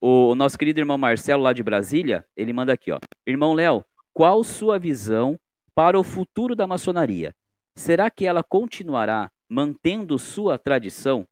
O, 0.00 0.34
nosso 0.34 0.58
querido 0.58 0.80
irmão 0.80 0.98
Marcelo, 0.98 1.42
lá 1.42 1.52
de 1.52 1.62
Brasília, 1.62 2.24
ele 2.36 2.52
manda 2.52 2.72
aqui, 2.72 2.92
ó. 2.92 2.98
Irmão 3.26 3.54
Léo, 3.54 3.84
qual 4.12 4.44
sua 4.44 4.78
visão 4.78 5.38
para 5.74 5.98
o 5.98 6.04
futuro 6.04 6.54
da 6.54 6.66
maçonaria? 6.66 7.34
Será 7.74 8.10
que 8.10 8.26
ela 8.26 8.42
continuará 8.42 9.30
mantendo 9.48 10.18
sua 10.18 10.58
tradição? 10.58 11.26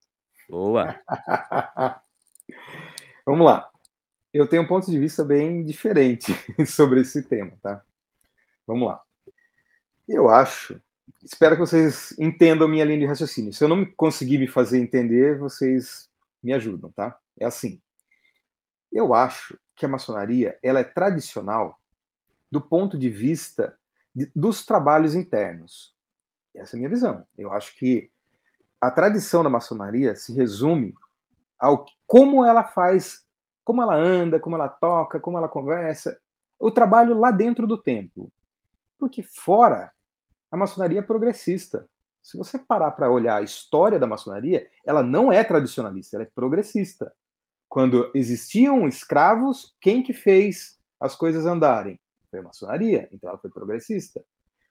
Boa. 0.49 1.01
Vamos 3.27 3.47
lá. 3.47 3.69
Eu 4.33 4.49
tenho 4.49 4.63
um 4.63 4.67
ponto 4.67 4.91
de 4.91 4.99
vista 4.99 5.25
bem 5.25 5.65
diferente 5.65 6.33
sobre 6.67 7.01
esse 7.01 7.23
tema, 7.23 7.53
tá? 7.63 7.83
Vamos 8.67 8.89
lá. 8.89 9.01
Eu 10.09 10.29
acho, 10.29 10.81
espero 11.23 11.55
que 11.55 11.61
vocês 11.61 12.15
entendam 12.19 12.69
minha 12.69 12.85
linha 12.85 12.99
de 12.99 13.07
raciocínio. 13.07 13.53
Se 13.53 13.65
eu 13.65 13.69
não 13.69 13.85
conseguir 13.85 14.39
me 14.39 14.47
fazer 14.47 14.79
entender, 14.79 15.39
vocês 15.39 16.09
me 16.43 16.53
ajudam, 16.53 16.91
tá? 16.93 17.19
É 17.39 17.47
assim. 17.47 17.81
Eu 18.95 19.13
acho 19.13 19.59
que 19.75 19.85
a 19.85 19.89
maçonaria 19.89 20.57
ela 20.63 20.79
é 20.79 20.85
tradicional 20.85 21.81
do 22.49 22.61
ponto 22.61 22.97
de 22.97 23.11
vista 23.11 23.77
de, 24.15 24.31
dos 24.35 24.65
trabalhos 24.65 25.17
internos. 25.17 25.93
Essa 26.55 26.77
é 26.77 26.77
a 26.77 26.79
minha 26.79 26.89
visão. 26.89 27.27
Eu 27.37 27.53
acho 27.53 27.77
que 27.77 28.09
a 28.81 28.93
tradição 28.93 29.43
da 29.43 29.51
maçonaria 29.51 30.15
se 30.15 30.33
resume 30.33 30.95
ao 31.59 31.85
como 32.07 32.45
ela 32.45 32.63
faz, 32.63 33.27
como 33.65 33.83
ela 33.83 33.97
anda, 33.97 34.39
como 34.39 34.55
ela 34.55 34.69
toca, 34.69 35.19
como 35.19 35.37
ela 35.37 35.49
conversa, 35.49 36.17
o 36.57 36.71
trabalho 36.71 37.19
lá 37.19 37.33
dentro 37.33 37.67
do 37.67 37.77
templo. 37.77 38.31
Porque 38.97 39.25
fora, 39.25 39.91
a 40.53 40.57
maçonaria 40.57 41.01
é 41.01 41.03
progressista. 41.03 41.89
Se 42.23 42.39
você 42.39 42.59
parar 42.59 42.93
para 42.93 43.11
olhar 43.11 43.37
a 43.39 43.43
história 43.43 43.99
da 43.99 44.07
maçonaria, 44.07 44.69
ela 44.87 45.03
não 45.03 45.33
é 45.33 45.43
tradicionalista, 45.43 46.17
ela 46.17 46.23
é 46.25 46.31
progressista. 46.33 47.13
Quando 47.75 48.09
existiam 48.15 48.87
escravos, 48.87 49.75
quem 49.81 50.01
que 50.01 50.13
fez 50.13 50.79
as 51.01 51.17
coisas 51.17 51.45
andarem? 51.45 51.99
Foi 52.31 52.39
a 52.39 52.43
maçonaria, 52.45 53.09
então 53.11 53.29
ela 53.29 53.39
foi 53.41 53.51
progressista. 53.51 54.25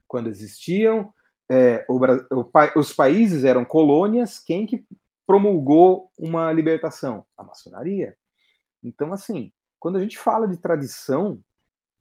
Quando 0.08 0.30
existiam 0.30 1.12
é, 1.46 1.84
o, 1.86 1.98
o, 1.98 2.50
os 2.80 2.94
países 2.94 3.44
eram 3.44 3.62
colônias, 3.62 4.38
quem 4.38 4.64
que 4.64 4.86
promulgou 5.26 6.10
uma 6.18 6.50
libertação? 6.50 7.26
A 7.36 7.44
maçonaria. 7.44 8.16
Então, 8.82 9.12
assim, 9.12 9.52
quando 9.78 9.98
a 9.98 10.00
gente 10.00 10.18
fala 10.18 10.48
de 10.48 10.56
tradição, 10.56 11.38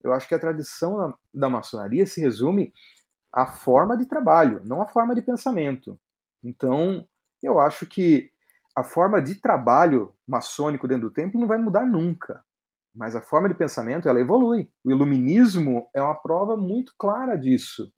eu 0.02 0.14
acho 0.14 0.26
que 0.26 0.36
a 0.36 0.40
tradição 0.40 0.96
da, 0.96 1.14
da 1.34 1.50
maçonaria 1.50 2.06
se 2.06 2.22
resume 2.22 2.74
à 3.30 3.46
forma 3.46 3.98
de 3.98 4.06
trabalho, 4.06 4.62
não 4.64 4.82
à 4.82 4.88
forma 4.88 5.14
de 5.14 5.22
pensamento. 5.22 6.00
Então, 6.42 7.06
eu 7.42 7.60
acho 7.60 7.86
que 7.86 8.32
a 8.76 8.84
forma 8.84 9.22
de 9.22 9.36
trabalho 9.36 10.14
maçônico 10.28 10.88
dentro 10.88 11.10
do 11.10 11.14
templo 11.14 11.40
não 11.40 11.48
vai 11.48 11.58
mudar 11.58 11.86
nunca. 11.86 12.44
Mas 12.94 13.16
a 13.16 13.22
forma 13.22 13.50
de 13.50 13.56
pensamento, 13.56 14.08
ela 14.08 14.20
evolui. 14.20 14.70
O 14.84 14.92
iluminismo 14.92 15.90
é 15.94 16.02
uma 16.02 16.16
prova 16.16 16.56
muito 16.56 16.94
clara 16.98 17.36
disso. 17.36 17.92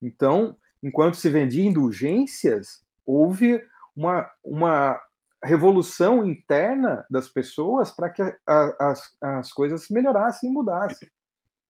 Então, 0.00 0.56
enquanto 0.82 1.16
se 1.16 1.28
vendia 1.28 1.64
indulgências, 1.64 2.84
houve 3.04 3.60
uma, 3.96 4.30
uma 4.44 5.00
revolução 5.42 6.24
interna 6.24 7.04
das 7.10 7.28
pessoas 7.28 7.90
para 7.90 8.10
que 8.10 8.22
a, 8.22 8.90
as, 8.90 9.02
as 9.20 9.52
coisas 9.52 9.88
melhorassem 9.88 10.50
e 10.50 10.52
mudassem. 10.52 11.08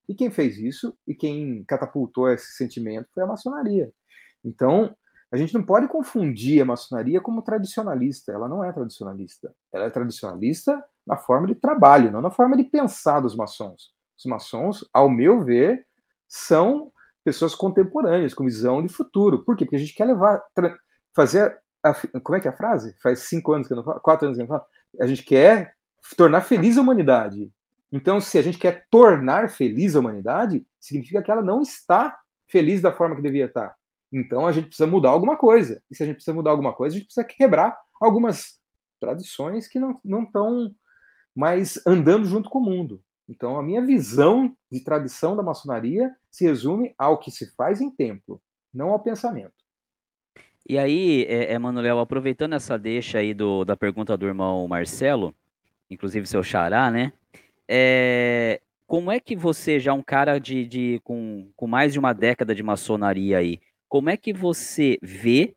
E 0.07 0.15
quem 0.15 0.31
fez 0.31 0.57
isso 0.57 0.95
e 1.07 1.13
quem 1.13 1.63
catapultou 1.65 2.29
esse 2.29 2.53
sentimento 2.53 3.09
foi 3.13 3.23
a 3.23 3.27
maçonaria. 3.27 3.91
Então, 4.43 4.95
a 5.31 5.37
gente 5.37 5.53
não 5.53 5.63
pode 5.63 5.87
confundir 5.87 6.61
a 6.61 6.65
maçonaria 6.65 7.21
como 7.21 7.41
tradicionalista. 7.41 8.31
Ela 8.31 8.47
não 8.47 8.63
é 8.63 8.71
tradicionalista. 8.71 9.53
Ela 9.71 9.85
é 9.85 9.89
tradicionalista 9.89 10.83
na 11.05 11.17
forma 11.17 11.47
de 11.47 11.55
trabalho, 11.55 12.11
não 12.11 12.21
na 12.21 12.31
forma 12.31 12.57
de 12.57 12.63
pensar 12.63 13.19
dos 13.19 13.35
maçons. 13.35 13.93
Os 14.17 14.25
maçons, 14.25 14.87
ao 14.91 15.09
meu 15.09 15.43
ver, 15.43 15.85
são 16.27 16.91
pessoas 17.23 17.53
contemporâneas, 17.53 18.33
com 18.33 18.43
visão 18.43 18.81
de 18.81 18.89
futuro. 18.89 19.43
Por 19.43 19.55
quê? 19.55 19.65
Porque 19.65 19.75
a 19.75 19.79
gente 19.79 19.93
quer 19.93 20.05
levar, 20.05 20.43
fazer, 21.15 21.59
a, 21.83 21.93
como 22.21 22.35
é 22.35 22.39
que 22.39 22.47
é 22.47 22.51
a 22.51 22.55
frase? 22.55 22.95
Faz 23.01 23.19
cinco 23.19 23.53
anos 23.53 23.67
que 23.67 23.73
eu 23.73 23.77
não 23.77 23.83
falo, 23.83 23.99
quatro 23.99 24.25
anos 24.25 24.37
que 24.37 24.43
eu 24.43 24.47
não 24.47 24.55
falo. 24.55 24.67
A 24.99 25.07
gente 25.07 25.23
quer 25.23 25.75
tornar 26.17 26.41
feliz 26.41 26.77
a 26.77 26.81
humanidade. 26.81 27.51
Então, 27.91 28.19
se 28.19 28.37
a 28.37 28.41
gente 28.41 28.57
quer 28.57 28.85
tornar 28.89 29.49
feliz 29.49 29.95
a 29.95 29.99
humanidade, 29.99 30.65
significa 30.79 31.21
que 31.21 31.31
ela 31.31 31.41
não 31.41 31.61
está 31.61 32.17
feliz 32.47 32.81
da 32.81 32.91
forma 32.91 33.15
que 33.15 33.21
devia 33.21 33.45
estar. 33.45 33.75
Então, 34.11 34.47
a 34.47 34.51
gente 34.51 34.67
precisa 34.67 34.87
mudar 34.87 35.09
alguma 35.09 35.37
coisa. 35.37 35.81
E 35.89 35.95
se 35.95 36.03
a 36.03 36.05
gente 36.05 36.15
precisa 36.15 36.35
mudar 36.35 36.51
alguma 36.51 36.73
coisa, 36.73 36.95
a 36.95 36.97
gente 36.97 37.07
precisa 37.07 37.25
quebrar 37.25 37.77
algumas 38.01 38.59
tradições 38.99 39.67
que 39.67 39.79
não 39.79 40.23
estão 40.23 40.73
mais 41.35 41.81
andando 41.85 42.25
junto 42.25 42.49
com 42.49 42.59
o 42.59 42.63
mundo. 42.63 43.01
Então, 43.29 43.57
a 43.57 43.63
minha 43.63 43.85
visão 43.85 44.55
de 44.71 44.83
tradição 44.83 45.37
da 45.37 45.43
maçonaria 45.43 46.11
se 46.31 46.45
resume 46.45 46.93
ao 46.97 47.19
que 47.19 47.29
se 47.29 47.53
faz 47.55 47.79
em 47.79 47.91
templo, 47.91 48.41
não 48.73 48.89
ao 48.89 48.99
pensamento. 48.99 49.53
E 50.67 50.77
aí, 50.77 51.25
é, 51.29 51.53
Emanuel, 51.53 51.99
aproveitando 51.99 52.53
essa 52.53 52.77
deixa 52.77 53.19
aí 53.19 53.33
do, 53.33 53.63
da 53.63 53.77
pergunta 53.77 54.17
do 54.17 54.25
irmão 54.25 54.67
Marcelo, 54.67 55.33
inclusive 55.89 56.25
seu 56.25 56.43
xará, 56.43 56.89
né? 56.89 57.13
É, 57.67 58.59
como 58.87 59.11
é 59.11 59.19
que 59.19 59.35
você, 59.35 59.79
já 59.79 59.93
um 59.93 60.01
cara 60.01 60.39
de, 60.39 60.65
de 60.65 60.99
com, 61.03 61.51
com 61.55 61.67
mais 61.67 61.93
de 61.93 61.99
uma 61.99 62.13
década 62.13 62.55
de 62.55 62.63
maçonaria 62.63 63.37
aí, 63.37 63.59
como 63.89 64.09
é 64.09 64.15
que 64.15 64.31
você 64.31 64.97
vê 65.01 65.53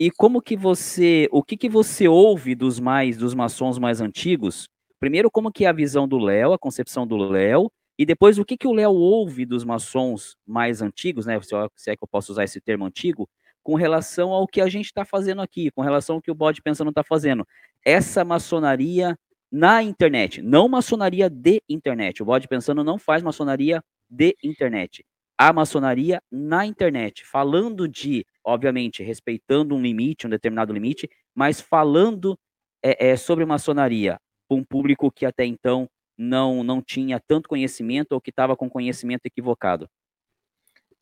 e 0.00 0.10
como 0.10 0.42
que 0.42 0.56
você, 0.56 1.28
o 1.30 1.42
que 1.42 1.56
que 1.56 1.68
você 1.68 2.08
ouve 2.08 2.54
dos 2.54 2.80
mais 2.80 3.16
dos 3.16 3.34
maçons 3.34 3.78
mais 3.78 4.00
antigos? 4.00 4.68
Primeiro, 4.98 5.30
como 5.30 5.52
que 5.52 5.64
é 5.64 5.68
a 5.68 5.72
visão 5.72 6.08
do 6.08 6.18
Léo, 6.18 6.52
a 6.52 6.58
concepção 6.58 7.06
do 7.06 7.16
Léo, 7.16 7.70
e 7.98 8.04
depois, 8.04 8.38
o 8.38 8.44
que, 8.44 8.56
que 8.58 8.68
o 8.68 8.72
Léo 8.72 8.92
ouve 8.92 9.46
dos 9.46 9.64
maçons 9.64 10.36
mais 10.46 10.82
antigos, 10.82 11.24
né? 11.24 11.38
Se 11.76 11.90
é 11.90 11.96
que 11.96 12.04
eu 12.04 12.08
posso 12.08 12.32
usar 12.32 12.44
esse 12.44 12.60
termo 12.60 12.84
antigo, 12.84 13.28
com 13.62 13.74
relação 13.74 14.32
ao 14.32 14.46
que 14.46 14.60
a 14.60 14.68
gente 14.68 14.86
está 14.86 15.04
fazendo 15.04 15.40
aqui, 15.40 15.70
com 15.70 15.80
relação 15.80 16.16
ao 16.16 16.22
que 16.22 16.30
o 16.30 16.34
Bode 16.34 16.60
Pensando 16.62 16.90
está 16.90 17.02
fazendo. 17.02 17.46
Essa 17.84 18.24
maçonaria 18.24 19.18
na 19.50 19.82
internet, 19.82 20.42
não 20.42 20.68
maçonaria 20.68 21.30
de 21.30 21.62
internet. 21.68 22.22
O 22.22 22.26
Bode 22.26 22.46
Pensando 22.48 22.84
não 22.84 22.98
faz 22.98 23.22
maçonaria 23.22 23.82
de 24.10 24.36
internet. 24.44 25.04
A 25.38 25.52
maçonaria 25.52 26.22
na 26.30 26.64
internet, 26.64 27.24
falando 27.26 27.86
de, 27.86 28.26
obviamente, 28.42 29.02
respeitando 29.02 29.74
um 29.74 29.82
limite, 29.82 30.26
um 30.26 30.30
determinado 30.30 30.72
limite, 30.72 31.10
mas 31.34 31.60
falando 31.60 32.38
é, 32.82 33.08
é, 33.08 33.16
sobre 33.16 33.44
maçonaria 33.44 34.18
para 34.48 34.56
um 34.56 34.64
público 34.64 35.10
que 35.10 35.26
até 35.26 35.44
então 35.44 35.88
não, 36.16 36.62
não 36.62 36.80
tinha 36.80 37.20
tanto 37.20 37.48
conhecimento 37.48 38.12
ou 38.12 38.20
que 38.20 38.30
estava 38.30 38.56
com 38.56 38.70
conhecimento 38.70 39.26
equivocado? 39.26 39.88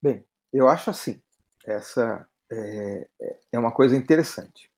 Bem, 0.03 0.25
eu 0.53 0.69
acho 0.69 0.91
assim, 0.91 1.23
essa 1.65 2.29
é, 2.51 3.09
é 3.53 3.59
uma 3.59 3.73
coisa 3.73 3.97
interessante. 3.97 4.71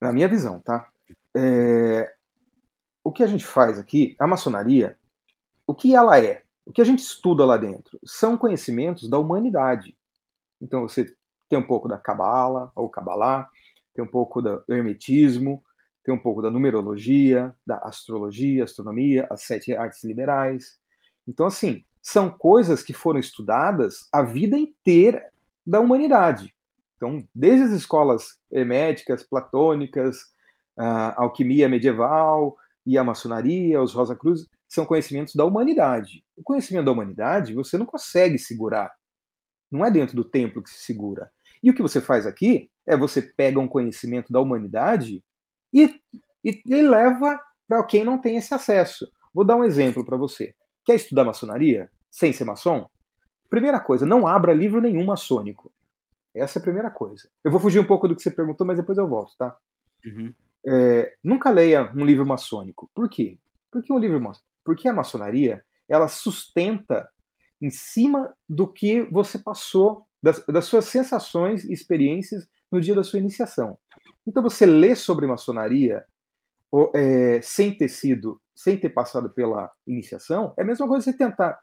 Na 0.00 0.12
minha 0.12 0.28
visão, 0.28 0.60
tá? 0.60 0.90
É, 1.34 2.14
o 3.02 3.10
que 3.10 3.22
a 3.22 3.26
gente 3.26 3.44
faz 3.44 3.78
aqui, 3.78 4.14
a 4.18 4.26
maçonaria, 4.26 4.98
o 5.66 5.74
que 5.74 5.94
ela 5.94 6.20
é, 6.20 6.42
o 6.64 6.72
que 6.72 6.80
a 6.80 6.84
gente 6.84 7.00
estuda 7.00 7.44
lá 7.44 7.56
dentro, 7.56 7.98
são 8.04 8.36
conhecimentos 8.36 9.08
da 9.08 9.18
humanidade. 9.18 9.96
Então 10.60 10.82
você 10.82 11.14
tem 11.48 11.58
um 11.58 11.66
pouco 11.66 11.88
da 11.88 11.98
cabala, 11.98 12.72
ou 12.74 12.88
cabalá, 12.88 13.48
tem 13.94 14.04
um 14.04 14.08
pouco 14.08 14.40
do 14.40 14.62
hermetismo, 14.68 15.62
tem 16.04 16.14
um 16.14 16.18
pouco 16.18 16.42
da 16.42 16.50
numerologia, 16.50 17.54
da 17.66 17.78
astrologia, 17.78 18.64
astronomia, 18.64 19.26
as 19.30 19.42
sete 19.42 19.74
artes 19.74 20.02
liberais. 20.02 20.78
Então, 21.26 21.46
assim, 21.46 21.84
são 22.00 22.30
coisas 22.30 22.82
que 22.82 22.92
foram 22.92 23.20
estudadas 23.20 24.08
a 24.12 24.22
vida 24.22 24.58
inteira 24.58 25.30
da 25.64 25.78
humanidade. 25.78 26.54
Então, 26.96 27.22
desde 27.34 27.66
as 27.66 27.70
escolas 27.72 28.38
herméticas, 28.50 29.22
platônicas, 29.22 30.32
a 30.76 31.22
alquimia 31.22 31.68
medieval 31.68 32.56
e 32.84 32.98
a 32.98 33.04
maçonaria, 33.04 33.80
os 33.80 33.92
Rosa 33.92 34.16
Cruz, 34.16 34.48
são 34.72 34.86
conhecimentos 34.86 35.34
da 35.34 35.44
humanidade. 35.44 36.24
O 36.34 36.42
conhecimento 36.42 36.86
da 36.86 36.92
humanidade 36.92 37.52
você 37.52 37.76
não 37.76 37.84
consegue 37.84 38.38
segurar. 38.38 38.90
Não 39.70 39.84
é 39.84 39.90
dentro 39.90 40.16
do 40.16 40.24
templo 40.24 40.62
que 40.62 40.70
se 40.70 40.78
segura. 40.78 41.30
E 41.62 41.70
o 41.70 41.74
que 41.74 41.82
você 41.82 42.00
faz 42.00 42.26
aqui 42.26 42.70
é 42.86 42.96
você 42.96 43.20
pega 43.20 43.60
um 43.60 43.68
conhecimento 43.68 44.32
da 44.32 44.40
humanidade 44.40 45.22
e, 45.74 46.00
e, 46.42 46.62
e 46.64 46.82
leva 46.82 47.38
para 47.68 47.84
quem 47.84 48.02
não 48.02 48.18
tem 48.18 48.38
esse 48.38 48.54
acesso. 48.54 49.06
Vou 49.34 49.44
dar 49.44 49.56
um 49.56 49.64
exemplo 49.64 50.06
para 50.06 50.16
você. 50.16 50.54
Quer 50.86 50.94
estudar 50.94 51.24
maçonaria 51.24 51.90
sem 52.10 52.32
ser 52.32 52.44
maçom? 52.44 52.88
Primeira 53.50 53.78
coisa, 53.78 54.06
não 54.06 54.26
abra 54.26 54.54
livro 54.54 54.80
nenhum 54.80 55.04
maçônico. 55.04 55.70
Essa 56.34 56.58
é 56.58 56.60
a 56.60 56.62
primeira 56.62 56.90
coisa. 56.90 57.28
Eu 57.44 57.50
vou 57.50 57.60
fugir 57.60 57.78
um 57.78 57.86
pouco 57.86 58.08
do 58.08 58.16
que 58.16 58.22
você 58.22 58.30
perguntou, 58.30 58.66
mas 58.66 58.78
depois 58.78 58.96
eu 58.96 59.06
volto, 59.06 59.36
tá? 59.36 59.54
Uhum. 60.02 60.32
É, 60.66 61.14
nunca 61.22 61.50
leia 61.50 61.92
um 61.94 62.06
livro 62.06 62.24
maçônico. 62.24 62.90
Por 62.94 63.10
quê? 63.10 63.38
Porque 63.70 63.92
um 63.92 63.98
livro 63.98 64.18
maçônico? 64.18 64.51
Porque 64.64 64.88
a 64.88 64.92
maçonaria 64.92 65.64
ela 65.88 66.08
sustenta 66.08 67.08
em 67.60 67.70
cima 67.70 68.34
do 68.48 68.66
que 68.66 69.02
você 69.02 69.38
passou, 69.38 70.06
das, 70.22 70.44
das 70.46 70.64
suas 70.64 70.86
sensações 70.86 71.64
e 71.64 71.72
experiências 71.72 72.48
no 72.70 72.80
dia 72.80 72.94
da 72.94 73.04
sua 73.04 73.18
iniciação. 73.18 73.78
Então 74.26 74.42
você 74.42 74.64
lê 74.64 74.94
sobre 74.94 75.26
maçonaria 75.26 76.04
é, 76.94 77.40
sem 77.42 77.76
ter 77.76 77.88
sido, 77.88 78.40
sem 78.54 78.76
ter 78.76 78.90
passado 78.90 79.30
pela 79.30 79.70
iniciação, 79.86 80.54
é 80.56 80.62
a 80.62 80.64
mesma 80.64 80.88
coisa 80.88 81.04
você 81.04 81.16
tentar 81.16 81.58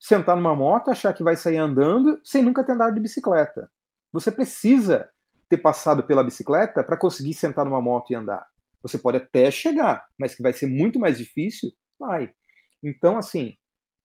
sentar 0.00 0.36
numa 0.36 0.54
moto, 0.54 0.90
achar 0.90 1.12
que 1.12 1.22
vai 1.22 1.36
sair 1.36 1.58
andando, 1.58 2.20
sem 2.24 2.42
nunca 2.42 2.64
ter 2.64 2.72
andado 2.72 2.94
de 2.94 3.00
bicicleta. 3.00 3.70
Você 4.12 4.30
precisa 4.30 5.08
ter 5.48 5.58
passado 5.58 6.02
pela 6.02 6.24
bicicleta 6.24 6.84
para 6.84 6.96
conseguir 6.96 7.34
sentar 7.34 7.64
numa 7.64 7.80
moto 7.80 8.10
e 8.10 8.14
andar. 8.14 8.46
Você 8.82 8.98
pode 8.98 9.16
até 9.16 9.50
chegar, 9.50 10.06
mas 10.18 10.34
que 10.34 10.42
vai 10.42 10.52
ser 10.52 10.66
muito 10.66 10.98
mais 10.98 11.18
difícil, 11.18 11.72
vai. 11.98 12.32
Então, 12.82 13.16
assim, 13.16 13.56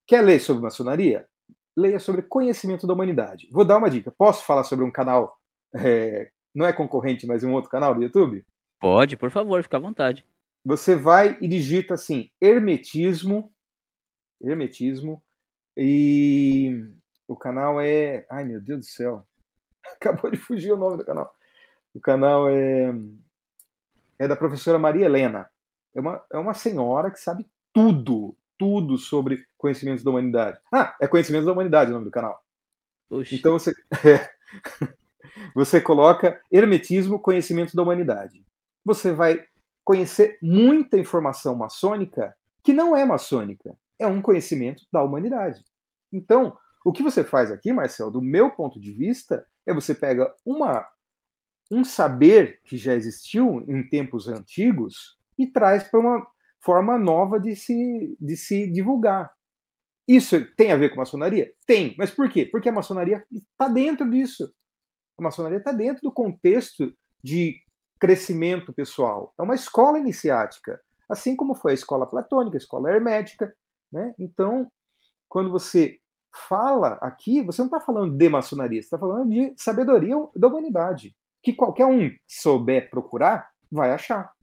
quer 0.08 0.22
ler 0.22 0.40
sobre 0.40 0.64
maçonaria? 0.64 1.28
Leia 1.76 2.00
sobre 2.00 2.22
conhecimento 2.22 2.86
da 2.86 2.94
humanidade. 2.94 3.48
Vou 3.52 3.66
dar 3.66 3.78
uma 3.78 3.90
dica. 3.90 4.12
Posso 4.12 4.46
falar 4.46 4.64
sobre 4.64 4.86
um 4.86 4.92
canal, 4.92 5.38
é, 5.76 6.32
não 6.54 6.66
é 6.66 6.74
concorrente, 6.74 7.26
mas 7.26 7.44
um 7.44 7.54
outro 7.54 7.70
canal 7.70 7.96
do 7.96 8.04
YouTube? 8.04 8.46
Pode, 8.80 9.18
por 9.18 9.32
favor, 9.32 9.62
fica 9.64 9.78
à 9.78 9.80
vontade. 9.80 10.26
Você 10.66 10.96
vai 10.96 11.38
e 11.42 11.48
digita 11.48 11.96
assim, 11.96 12.30
hermetismo, 12.40 13.52
hermetismo, 14.42 15.22
e 15.76 16.86
o 17.28 17.36
canal 17.36 17.82
é. 17.82 18.26
Ai, 18.30 18.44
meu 18.44 18.62
Deus 18.62 18.80
do 18.80 18.86
céu. 18.86 19.28
Acabou 19.96 20.30
de 20.30 20.38
fugir 20.38 20.72
o 20.72 20.78
nome 20.78 20.98
do 20.98 21.06
canal. 21.06 21.34
O 21.94 22.00
canal 22.00 22.50
é, 22.50 22.94
é 24.20 24.28
da 24.28 24.36
professora 24.36 24.80
Maria 24.80 25.06
Helena. 25.06 25.50
É 25.96 26.00
uma, 26.00 26.26
é 26.32 26.38
uma 26.38 26.54
senhora 26.54 27.12
que 27.12 27.20
sabe 27.20 27.46
tudo, 27.74 28.38
tudo 28.58 28.98
sobre 28.98 29.46
conhecimentos 29.58 30.04
da 30.04 30.12
humanidade. 30.12 30.60
Ah, 30.72 30.96
é 31.02 31.08
Conhecimentos 31.08 31.46
da 31.46 31.52
Humanidade 31.52 31.92
o 31.92 31.94
nome 31.94 32.06
do 32.06 32.12
canal. 32.12 32.42
Oxi. 33.10 33.36
Então 33.36 33.54
você, 33.54 33.74
é, 34.06 34.30
você 35.54 35.82
coloca 35.82 36.40
Hermetismo, 36.52 37.20
Conhecimento 37.20 37.76
da 37.76 37.84
Humanidade. 37.84 38.46
Você 38.86 39.12
vai 39.12 39.44
conhecer 39.84 40.38
muita 40.42 40.98
informação 40.98 41.56
maçônica 41.56 42.34
que 42.64 42.72
não 42.72 42.96
é 42.96 43.04
maçônica 43.04 43.76
é 44.00 44.08
um 44.08 44.22
conhecimento 44.22 44.84
da 44.92 45.02
humanidade. 45.04 45.64
Então, 46.12 46.58
o 46.86 46.92
que 46.92 47.04
você 47.04 47.24
faz 47.24 47.52
aqui, 47.52 47.72
Marcel, 47.72 48.12
do 48.12 48.22
meu 48.22 48.52
ponto 48.52 48.80
de 48.80 48.92
vista, 48.92 49.46
é 49.66 49.74
você 49.74 49.96
pega 49.96 50.34
uma, 50.46 50.86
um 51.72 51.84
saber 51.84 52.60
que 52.66 52.78
já 52.78 52.94
existiu 52.94 53.64
em 53.68 53.88
tempos 53.88 54.28
antigos 54.28 55.18
e 55.38 55.48
traz 55.48 55.84
para 55.84 56.00
uma 56.00 56.28
forma 56.64 56.98
nova 56.98 57.40
de 57.40 57.56
se, 57.56 58.18
de 58.20 58.38
se 58.38 58.68
divulgar. 58.72 59.32
Isso 60.08 60.46
tem 60.56 60.72
a 60.72 60.78
ver 60.78 60.90
com 60.90 60.98
maçonaria? 60.98 61.52
Tem. 61.66 61.96
Mas 61.98 62.12
por 62.12 62.30
quê? 62.30 62.46
Porque 62.46 62.70
a 62.70 62.74
maçonaria 62.74 63.26
está 63.32 63.68
dentro 63.68 64.10
disso. 64.10 64.54
A 65.18 65.24
maçonaria 65.24 65.60
está 65.60 65.72
dentro 65.72 66.02
do 66.02 66.12
contexto 66.12 66.94
de 67.24 67.62
crescimento 68.00 68.74
pessoal. 68.74 69.34
É 69.40 69.44
uma 69.44 69.56
escola 69.56 69.98
iniciática, 69.98 70.82
assim 71.08 71.36
como 71.36 71.56
foi 71.56 71.72
a 71.72 71.76
escola 71.76 72.06
platônica, 72.06 72.58
a 72.58 72.60
escola 72.60 72.92
hermética, 72.92 73.56
né? 73.92 74.14
Então, 74.20 74.70
quando 75.30 75.50
você 75.50 76.00
fala 76.50 76.98
aqui, 77.02 77.42
você 77.42 77.62
não 77.62 77.68
está 77.68 77.80
falando 77.80 78.18
de 78.18 78.28
maçonaria, 78.28 78.82
você 78.82 78.88
está 78.88 78.98
falando 78.98 79.30
de 79.30 79.54
sabedoria 79.56 80.16
da 80.36 80.48
humanidade, 80.48 81.16
que 81.42 81.54
qualquer 81.54 81.86
um 81.86 82.10
souber 82.28 82.90
procurar, 82.90 83.50
vai 83.72 83.92
achar. 83.92 84.34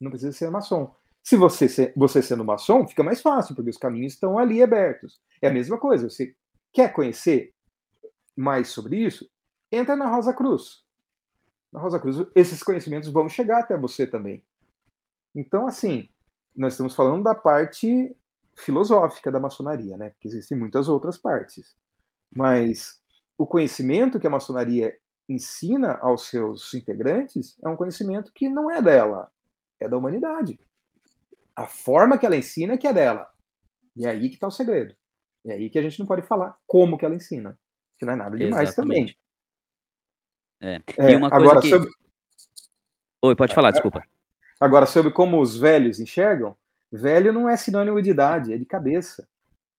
Não 0.00 0.10
precisa 0.10 0.32
ser 0.32 0.50
maçom. 0.50 0.94
Se 1.24 1.36
você, 1.36 1.90
você 1.96 2.22
sendo 2.22 2.44
maçom, 2.44 2.86
fica 2.86 3.02
mais 3.02 3.22
fácil, 3.22 3.54
porque 3.54 3.70
os 3.70 3.78
caminhos 3.78 4.12
estão 4.12 4.38
ali 4.38 4.62
abertos. 4.62 5.18
É 5.40 5.48
a 5.48 5.52
mesma 5.52 5.78
coisa, 5.78 6.10
você 6.10 6.36
quer 6.70 6.92
conhecer 6.92 7.54
mais 8.36 8.68
sobre 8.68 8.98
isso? 8.98 9.26
Entra 9.72 9.96
na 9.96 10.06
Rosa 10.06 10.34
Cruz. 10.34 10.84
Na 11.72 11.80
Rosa 11.80 11.98
Cruz, 11.98 12.18
esses 12.34 12.62
conhecimentos 12.62 13.08
vão 13.08 13.26
chegar 13.26 13.60
até 13.60 13.74
você 13.74 14.06
também. 14.06 14.44
Então, 15.34 15.66
assim, 15.66 16.10
nós 16.54 16.74
estamos 16.74 16.94
falando 16.94 17.24
da 17.24 17.34
parte 17.34 18.14
filosófica 18.54 19.32
da 19.32 19.40
maçonaria, 19.40 19.96
né? 19.96 20.10
Porque 20.10 20.28
existem 20.28 20.58
muitas 20.58 20.90
outras 20.90 21.16
partes. 21.16 21.74
Mas 22.30 23.00
o 23.38 23.46
conhecimento 23.46 24.20
que 24.20 24.26
a 24.26 24.30
maçonaria 24.30 24.94
ensina 25.26 25.94
aos 26.02 26.26
seus 26.26 26.74
integrantes 26.74 27.56
é 27.64 27.68
um 27.68 27.76
conhecimento 27.76 28.30
que 28.34 28.46
não 28.46 28.70
é 28.70 28.82
dela, 28.82 29.32
é 29.80 29.88
da 29.88 29.96
humanidade. 29.96 30.60
A 31.56 31.66
forma 31.66 32.18
que 32.18 32.26
ela 32.26 32.36
ensina 32.36 32.74
é 32.74 32.78
que 32.78 32.86
é 32.86 32.92
dela. 32.92 33.28
E 33.96 34.06
é 34.06 34.10
aí 34.10 34.28
que 34.28 34.34
está 34.34 34.46
o 34.46 34.50
segredo. 34.50 34.94
É 35.46 35.52
aí 35.52 35.70
que 35.70 35.78
a 35.78 35.82
gente 35.82 35.98
não 36.00 36.06
pode 36.06 36.22
falar 36.22 36.56
como 36.66 36.98
que 36.98 37.04
ela 37.04 37.14
ensina. 37.14 37.58
Que 37.98 38.04
não 38.04 38.14
é 38.14 38.16
nada 38.16 38.36
demais 38.36 38.70
Exatamente. 38.70 39.18
também. 40.60 40.82
É. 40.98 41.12
E 41.12 41.16
uma 41.16 41.30
coisa 41.30 41.46
agora, 41.46 41.60
que... 41.60 41.68
sobre... 41.68 41.90
Oi, 43.22 43.36
pode 43.36 43.54
falar, 43.54 43.70
desculpa. 43.70 44.02
Agora, 44.60 44.86
sobre 44.86 45.12
como 45.12 45.40
os 45.40 45.56
velhos 45.56 46.00
enxergam, 46.00 46.56
Velho 46.96 47.32
não 47.32 47.48
é 47.48 47.56
sinônimo 47.56 48.00
de 48.00 48.10
idade, 48.10 48.52
é 48.52 48.56
de 48.56 48.64
cabeça. 48.64 49.26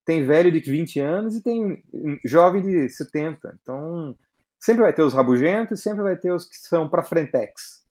Tem 0.03 0.25
velho 0.25 0.51
de 0.51 0.59
20 0.59 0.99
anos 0.99 1.35
e 1.37 1.41
tem 1.41 1.81
jovem 2.25 2.61
de 2.61 2.89
70. 2.89 3.57
Então, 3.61 4.17
sempre 4.59 4.81
vai 4.81 4.91
ter 4.91 5.01
os 5.01 5.13
rabugentos, 5.13 5.81
sempre 5.81 6.03
vai 6.03 6.17
ter 6.17 6.33
os 6.33 6.45
que 6.45 6.57
são 6.57 6.89
para 6.89 7.03
frentex. 7.03 7.84